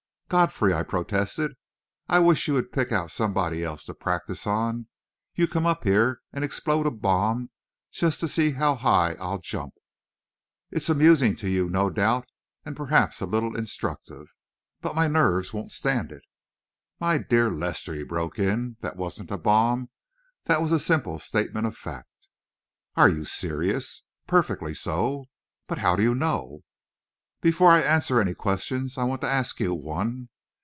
[0.31, 1.55] "Godfrey," I protested,
[2.07, 4.87] "I wish you would pick out somebody else to practise on.
[5.35, 7.49] You come up here and explode a bomb
[7.91, 9.73] just to see how high I'll jump.
[10.69, 12.29] It's amusing to you, no doubt,
[12.65, 14.27] and perhaps a little instructive;
[14.79, 16.23] but my nerves won't stand it."
[16.97, 19.89] "My dear Lester," he broke in, "that wasn't a bomb;
[20.45, 22.29] that was a simple statement of fact."
[22.95, 25.25] "Are you serious?" "Perfectly so."
[25.67, 26.61] "But how do you know...."
[27.43, 30.29] "Before I answer any questions, I want to ask you one.